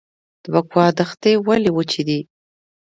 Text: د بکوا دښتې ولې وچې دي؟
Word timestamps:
د 0.43 0.45
بکوا 0.53 0.85
دښتې 0.97 1.31
ولې 1.47 1.71
وچې 1.77 2.01
دي؟ 2.07 2.19